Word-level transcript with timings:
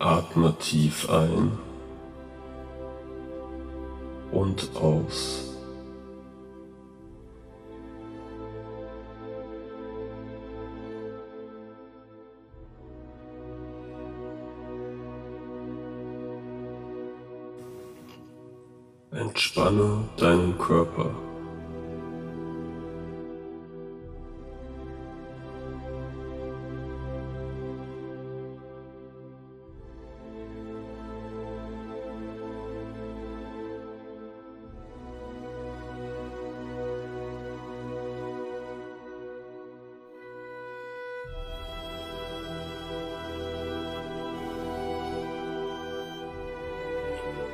Atme 0.00 0.56
tief 0.58 1.10
ein 1.10 1.58
und 4.32 4.70
aus. 4.74 5.54
Entspanne 19.10 20.08
deinen 20.16 20.56
Körper. 20.56 21.10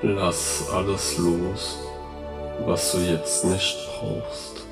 Lass 0.08 0.70
alles 0.72 1.18
los, 1.18 1.80
was 2.64 2.92
du 2.92 2.98
jetzt 2.98 3.44
nicht 3.44 3.76
brauchst. 3.88 4.64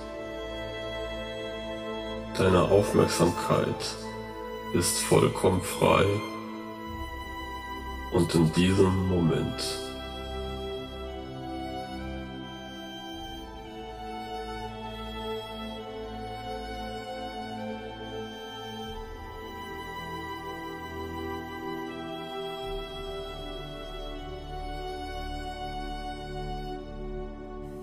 Deine 2.39 2.63
Aufmerksamkeit 2.63 3.97
ist 4.75 5.01
vollkommen 5.01 5.61
frei 5.61 6.07
und 8.13 8.33
in 8.37 8.53
diesem 8.53 9.09
Moment. 9.09 9.84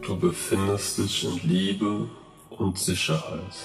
Du 0.01 0.17
befindest 0.17 0.97
dich 0.97 1.23
in 1.23 1.39
Liebe 1.47 2.09
und 2.49 2.77
Sicherheit. 2.79 3.55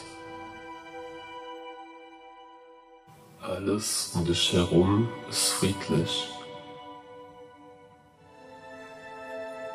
Alles 3.41 4.13
um 4.15 4.27
dich 4.27 4.53
herum 4.53 5.09
ist 5.31 5.49
friedlich. 5.49 6.29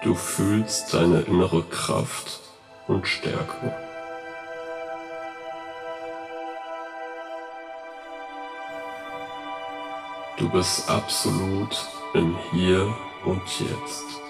Du 0.04 0.14
fühlst 0.14 0.94
deine 0.94 1.22
innere 1.22 1.64
Kraft 1.64 2.40
und 2.88 3.08
Stärke. 3.08 3.76
Du 10.38 10.50
bist 10.50 10.88
absolut 10.90 11.76
im 12.14 12.38
Hier 12.52 12.96
und 13.26 13.42
Jetzt. 13.60 14.21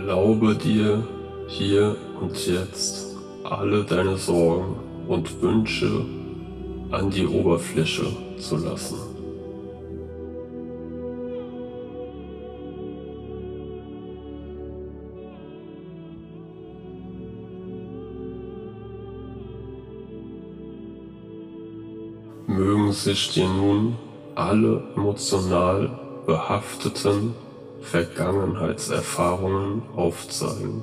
Erlaube 0.00 0.54
dir 0.54 1.06
hier 1.46 1.94
und 2.22 2.46
jetzt 2.46 3.14
alle 3.44 3.84
deine 3.84 4.16
Sorgen 4.16 4.76
und 5.06 5.42
Wünsche 5.42 6.06
an 6.90 7.10
die 7.10 7.26
Oberfläche 7.26 8.06
zu 8.38 8.56
lassen. 8.56 8.96
Mögen 22.46 22.92
sich 22.92 23.34
dir 23.34 23.48
nun 23.48 23.96
alle 24.34 24.82
emotional 24.96 25.90
behafteten 26.26 27.34
Vergangenheitserfahrungen 27.82 29.82
aufzeigen. 29.96 30.82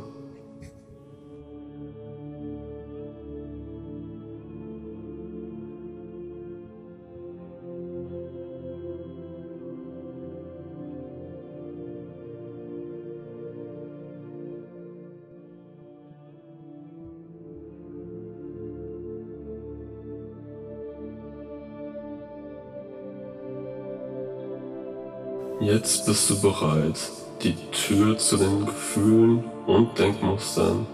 Jetzt 25.77 26.07
bist 26.07 26.27
du 26.31 26.41
bereit, 26.41 26.99
die 27.43 27.53
Tür 27.71 28.17
zu 28.17 28.35
den 28.35 28.65
Gefühlen 28.65 29.43
und 29.67 29.99
Denkmustern, 29.99 30.88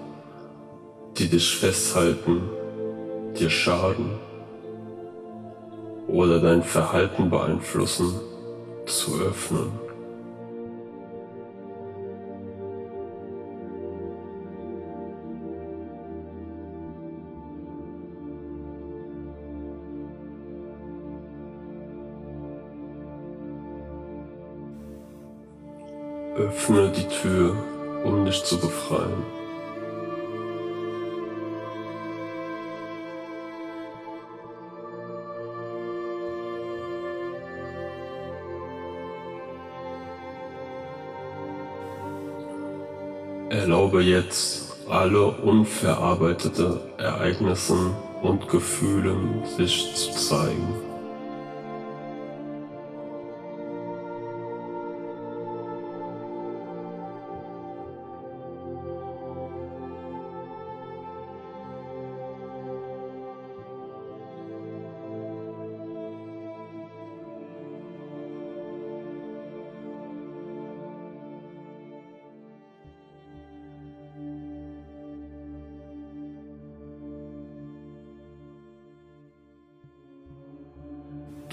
die 1.17 1.29
dich 1.29 1.55
festhalten, 1.55 2.41
dir 3.39 3.49
schaden 3.49 4.19
oder 6.09 6.41
dein 6.41 6.63
Verhalten 6.63 7.29
beeinflussen, 7.29 8.19
zu 8.85 9.21
öffnen. 9.21 9.71
Öffne 26.55 26.91
die 26.91 27.07
Tür, 27.07 27.55
um 28.03 28.25
dich 28.25 28.43
zu 28.43 28.59
befreien. 28.59 29.23
Erlaube 43.49 44.03
jetzt 44.03 44.77
alle 44.89 45.25
unverarbeitete 45.25 46.79
Ereignissen 46.97 47.95
und 48.21 48.47
Gefühlen 48.47 49.43
sich 49.57 49.95
zu 49.95 50.11
zeigen. 50.11 50.92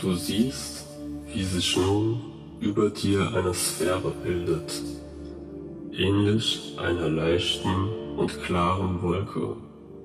Du 0.00 0.14
siehst, 0.14 0.87
wie 1.31 1.44
sich 1.44 1.76
nun 1.76 2.20
über 2.58 2.88
dir 2.88 3.35
eine 3.35 3.52
Sphäre 3.52 4.12
bildet, 4.25 4.81
ähnlich 5.93 6.75
einer 6.79 7.11
leichten 7.11 8.17
und 8.17 8.43
klaren 8.43 9.02
Wolke 9.02 9.56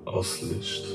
aus 0.04 0.42
Licht. 0.42 0.86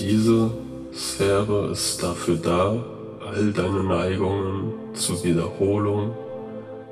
Diese 0.00 0.50
Sphäre 0.90 1.70
ist 1.70 2.02
dafür 2.02 2.36
da, 2.36 2.82
all 3.20 3.52
deine 3.52 3.84
Neigungen 3.84 4.73
zur 4.94 5.22
Wiederholung 5.24 6.14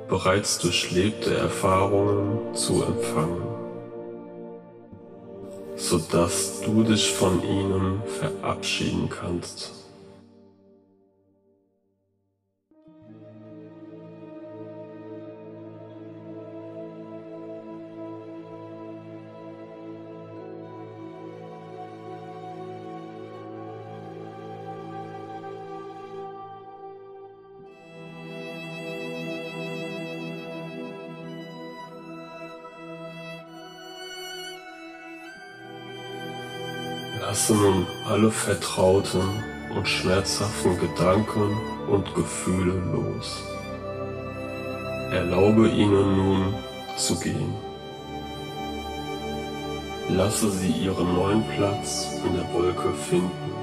bereits 0.07 0.59
durchlebte 0.59 1.35
Erfahrungen 1.35 2.53
zu 2.53 2.83
empfangen, 2.83 3.41
sodass 5.75 6.61
du 6.61 6.83
dich 6.83 7.11
von 7.13 7.41
ihnen 7.43 8.01
verabschieden 8.19 9.09
kannst. 9.09 9.82
Lasse 37.43 37.55
nun 37.55 37.85
alle 38.05 38.31
vertrauten 38.31 39.43
und 39.75 39.85
schmerzhaften 39.85 40.79
Gedanken 40.79 41.57
und 41.91 42.15
Gefühle 42.15 42.81
los. 42.93 43.43
Erlaube 45.11 45.67
ihnen 45.67 46.15
nun 46.15 46.53
zu 46.95 47.19
gehen. 47.19 47.53
Lasse 50.07 50.51
sie 50.51 50.71
ihren 50.71 51.15
neuen 51.15 51.43
Platz 51.49 52.07
in 52.25 52.33
der 52.33 52.53
Wolke 52.53 52.93
finden. 53.09 53.62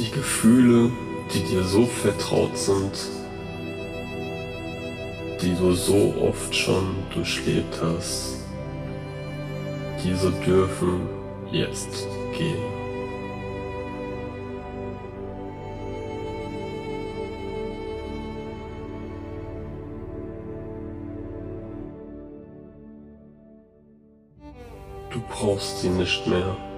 Die 0.00 0.10
Gefühle, 0.10 0.90
die 1.34 1.42
dir 1.42 1.62
so 1.62 1.84
vertraut 1.84 2.56
sind, 2.56 2.90
die 5.42 5.54
du 5.54 5.74
so 5.74 6.14
oft 6.22 6.56
schon 6.56 6.96
durchlebt 7.12 7.82
hast, 7.82 8.38
diese 10.02 10.30
dürfen 10.46 11.06
jetzt 11.52 12.08
gehen. 12.32 12.56
Du 25.10 25.20
brauchst 25.28 25.82
sie 25.82 25.90
nicht 25.90 26.26
mehr. 26.26 26.69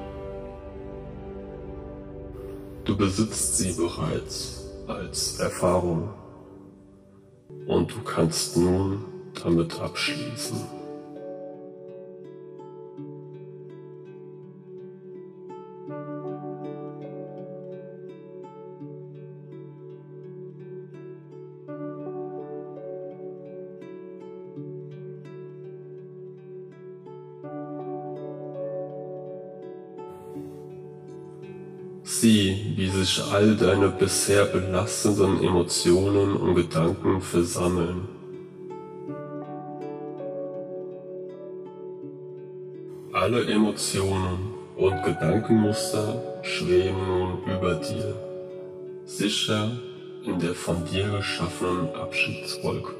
Du 2.85 2.97
besitzt 2.97 3.59
sie 3.59 3.73
bereits 3.73 4.65
als 4.89 5.39
Erfahrung 5.39 6.11
und 7.67 7.93
du 7.93 8.03
kannst 8.03 8.57
nun 8.57 9.05
damit 9.43 9.79
abschließen. 9.81 10.82
Sieh, 32.23 32.77
wie 32.77 32.89
sich 32.89 33.21
all 33.33 33.57
deine 33.57 33.89
bisher 33.89 34.45
belastenden 34.45 35.43
Emotionen 35.43 36.37
und 36.37 36.55
Gedanken 36.55 37.21
versammeln. 37.21 38.07
Alle 43.13 43.45
Emotionen 43.47 44.55
und 44.77 45.03
Gedankenmuster 45.03 46.23
schweben 46.43 47.05
nun 47.09 47.39
über 47.45 47.75
dir, 47.75 48.15
sicher 49.05 49.73
in 50.25 50.39
der 50.39 50.55
von 50.55 50.85
dir 50.85 51.09
geschaffenen 51.09 51.93
Abschiedswolke. 51.93 52.95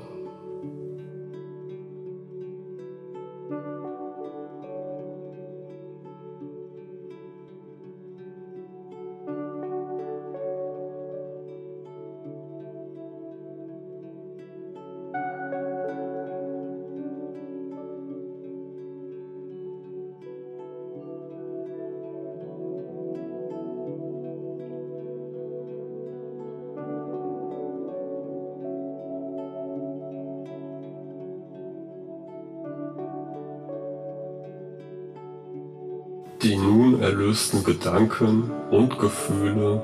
Erlösten 37.33 37.65
Gedanken 37.65 38.51
und 38.71 38.99
Gefühle 38.99 39.83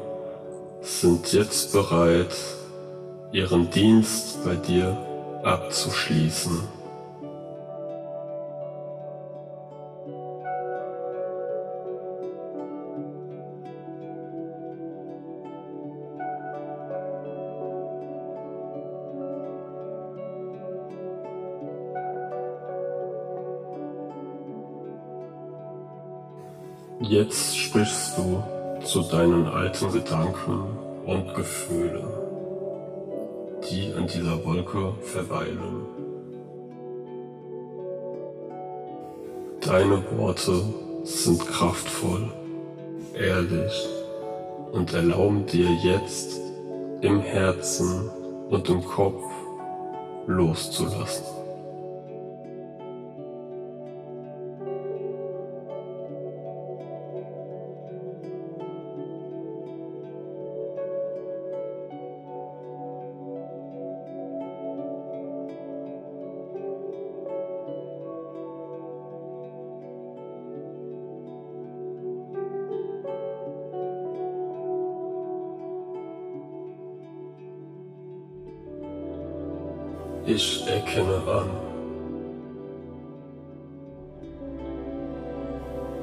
sind 0.82 1.32
jetzt 1.32 1.72
bereit, 1.72 2.36
ihren 3.32 3.70
Dienst 3.70 4.44
bei 4.44 4.54
dir 4.54 4.94
abzuschließen. 5.44 6.77
Jetzt 27.08 27.56
sprichst 27.56 28.18
du 28.18 28.42
zu 28.84 29.00
deinen 29.00 29.46
alten 29.46 29.90
Gedanken 29.90 30.76
und 31.06 31.34
Gefühlen, 31.34 32.06
die 33.70 33.86
in 33.86 34.06
dieser 34.06 34.44
Wolke 34.44 34.92
verweilen. 35.00 35.86
Deine 39.62 40.04
Worte 40.18 40.62
sind 41.04 41.46
kraftvoll, 41.46 42.30
ehrlich 43.14 43.88
und 44.72 44.92
erlauben 44.92 45.46
dir 45.46 45.70
jetzt 45.82 46.38
im 47.00 47.20
Herzen 47.20 48.10
und 48.50 48.68
im 48.68 48.84
Kopf 48.84 49.22
loszulassen. 50.26 51.37
Ich 80.30 80.62
erkenne 80.66 81.22
an, 81.26 81.48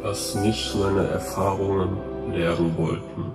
was 0.02 0.34
mich 0.34 0.74
meine 0.74 1.08
Erfahrungen 1.10 1.98
lehren 2.34 2.76
wollten. 2.76 3.32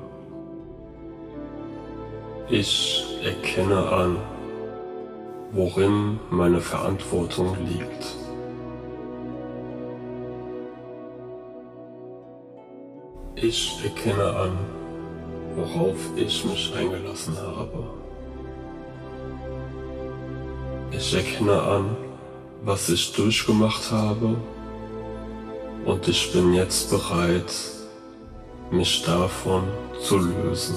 Ich 2.48 3.06
erkenne 3.22 3.88
an, 3.88 4.16
worin 5.52 6.18
meine 6.28 6.60
Verantwortung 6.60 7.56
liegt. 7.68 8.16
Ich 13.36 13.78
erkenne 13.84 14.24
an, 14.24 14.58
worauf 15.54 15.98
ich 16.16 16.44
mich 16.44 16.74
eingelassen 16.76 17.36
habe. 17.38 17.99
Ich 21.02 21.14
erkenne 21.14 21.62
an, 21.62 21.96
was 22.62 22.90
ich 22.90 23.12
durchgemacht 23.14 23.90
habe 23.90 24.36
und 25.86 26.06
ich 26.06 26.30
bin 26.30 26.52
jetzt 26.52 26.90
bereit, 26.90 27.50
mich 28.70 29.02
davon 29.06 29.62
zu 30.02 30.18
lösen. 30.18 30.76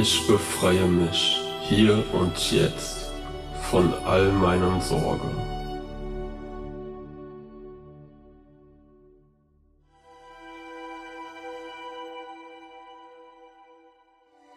Ich 0.00 0.28
befreie 0.28 0.86
mich 0.86 1.40
hier 1.62 2.04
und 2.12 2.52
jetzt 2.52 3.10
von 3.68 3.92
all 4.04 4.30
meinen 4.30 4.80
Sorgen. 4.80 5.36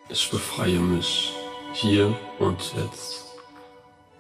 Ich 0.10 0.30
befreie 0.30 0.80
mich 0.80 1.34
hier 1.74 2.16
und 2.38 2.76
jetzt 2.76 3.26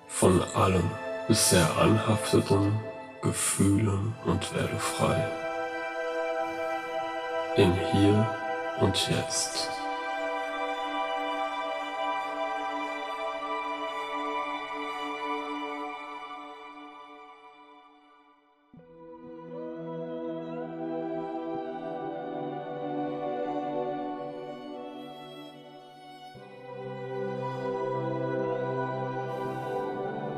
von 0.07 0.41
allen 0.55 0.89
bisher 1.27 1.69
anhafteten 1.77 2.79
Gefühlen 3.21 4.15
und 4.25 4.55
werde 4.55 4.79
frei. 4.79 5.23
Im 7.57 7.73
Hier 7.91 8.27
und 8.79 8.97
Jetzt. 9.07 9.80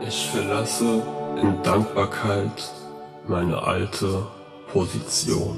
Ich 0.05 0.27
verlasse 0.27 1.01
in 1.41 1.63
Dankbarkeit 1.63 2.71
meine 3.27 3.61
alte 3.63 4.27
Position. 4.71 5.57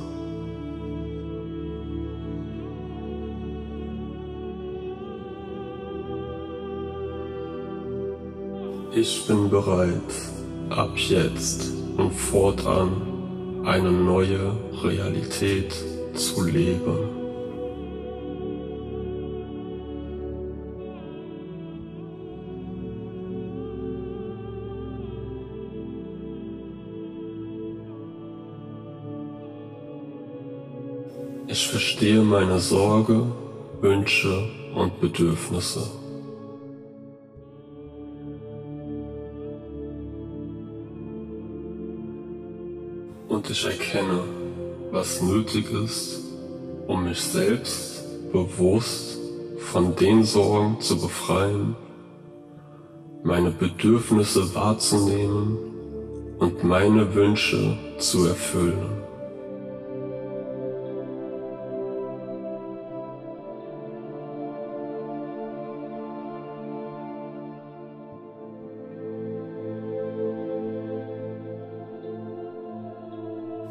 Ich 8.93 9.25
bin 9.27 9.49
bereit, 9.49 9.91
ab 10.69 10.91
jetzt 10.95 11.71
und 11.97 12.11
fortan 12.11 13.63
eine 13.65 13.91
neue 13.91 14.55
Realität 14.83 15.73
zu 16.13 16.43
leben. 16.43 17.24
Ich 31.47 31.67
verstehe 31.67 32.21
meine 32.23 32.59
Sorge, 32.59 33.27
Wünsche 33.79 34.49
und 34.73 34.99
Bedürfnisse. 34.99 35.81
Und 43.29 43.47
ich 43.49 43.63
erkenne, 43.63 44.21
was 44.91 45.21
nötig 45.21 45.69
ist, 45.71 46.23
um 46.87 47.03
mich 47.03 47.21
selbst 47.21 48.03
bewusst 48.31 49.19
von 49.59 49.95
den 49.95 50.23
Sorgen 50.23 50.81
zu 50.81 50.99
befreien, 50.99 51.75
meine 53.23 53.51
Bedürfnisse 53.51 54.55
wahrzunehmen 54.55 55.57
und 56.39 56.63
meine 56.63 57.13
Wünsche 57.13 57.77
zu 57.99 58.25
erfüllen. 58.25 59.04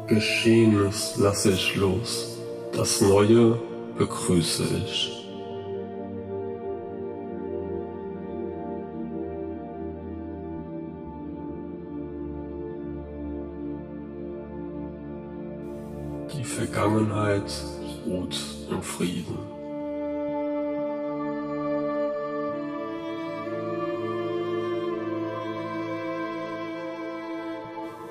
Geschehenes 0.07 1.15
lasse 1.17 1.51
ich 1.51 1.75
los, 1.75 2.37
das 2.71 3.01
Neue 3.01 3.59
begrüße 3.97 4.63
ich. 4.85 5.11
Die 16.37 16.43
Vergangenheit 16.43 17.51
ruht 18.05 18.37
im 18.69 18.83
Frieden. 18.83 19.39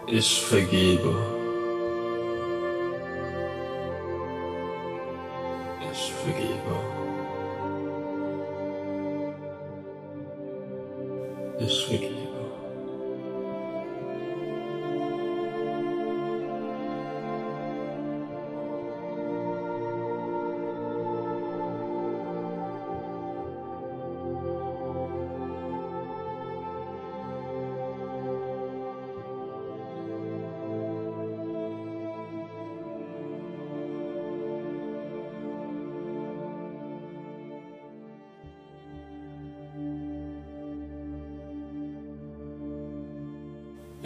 Ich 0.08 0.40
vergebe. 0.42 1.34
Ich 5.96 6.12
vergebe. 6.12 6.74
Ich 11.60 11.86
vergebe. 11.86 12.13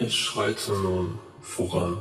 Ich 0.01 0.15
schreite 0.15 0.71
nun 0.71 1.19
voran. 1.41 1.97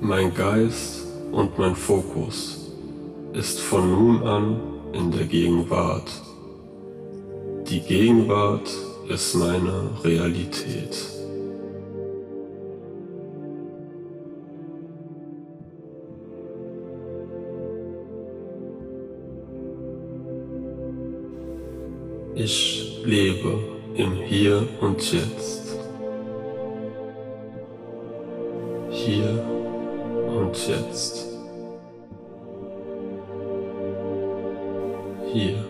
Mein 0.00 0.32
Geist 0.32 1.06
und 1.30 1.58
mein 1.58 1.76
Fokus 1.76 2.72
ist 3.34 3.60
von 3.60 3.90
nun 3.90 4.22
an 4.26 4.60
in 4.94 5.10
der 5.10 5.26
Gegenwart. 5.26 6.10
Die 7.68 7.80
Gegenwart 7.80 8.70
ist 9.10 9.34
meine 9.34 9.90
Realität. 10.02 11.13
Lebe 23.04 23.58
im 23.96 24.12
Hier 24.22 24.66
und 24.80 25.12
Jetzt. 25.12 25.76
Hier 28.90 29.44
und 30.26 30.68
jetzt. 30.68 31.26
Hier 35.32 35.63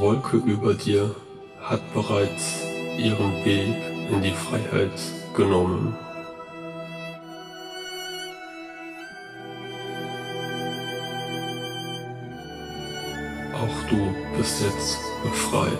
Wolke 0.00 0.38
über 0.38 0.72
dir 0.72 1.14
hat 1.60 1.82
bereits 1.92 2.62
ihren 2.96 3.44
Weg 3.44 3.76
in 4.10 4.22
die 4.22 4.32
Freiheit 4.32 4.98
genommen. 5.36 5.94
Auch 13.52 13.90
du 13.90 14.14
bist 14.38 14.62
jetzt 14.62 14.98
befreit. 15.22 15.70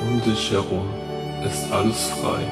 Um 0.00 0.22
dich 0.22 0.52
herum 0.52 0.88
ist 1.44 1.72
alles 1.72 2.06
frei. 2.06 2.44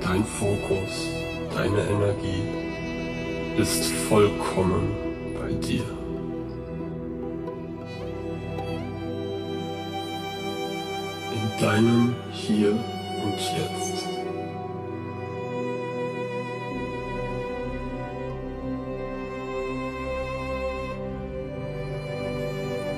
Dein 0.00 0.24
Fokus 0.24 1.17
Deine 1.58 1.80
Energie 1.80 2.44
ist 3.56 3.86
vollkommen 4.08 4.94
bei 5.34 5.52
dir. 5.54 5.82
In 11.34 11.60
deinem 11.60 12.14
Hier 12.30 12.70
und 12.70 13.40
Jetzt. 13.40 14.06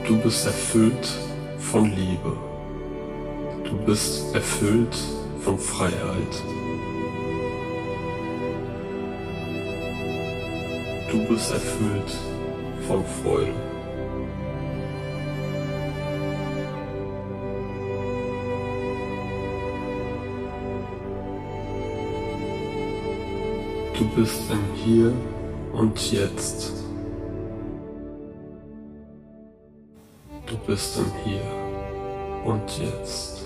Du 0.06 0.18
bist 0.18 0.44
erfüllt 0.44 1.08
von 1.60 1.86
Liebe. 1.86 2.36
Du 3.64 3.78
bist 3.86 4.34
erfüllt 4.34 4.98
von 5.42 5.58
Freiheit. 5.58 6.42
Du 11.10 11.18
bist 11.26 11.50
erfüllt 11.50 12.16
von 12.86 13.04
Freude. 13.04 13.52
Du 23.98 24.04
bist 24.14 24.40
im 24.50 24.74
Hier 24.76 25.12
und 25.72 26.12
Jetzt. 26.12 26.72
Du 30.46 30.56
bist 30.64 30.96
im 30.96 31.12
Hier 31.24 31.42
und 32.44 32.78
Jetzt. 32.78 33.39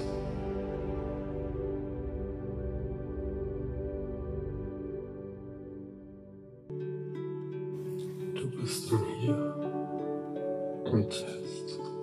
podcast. 11.23 11.94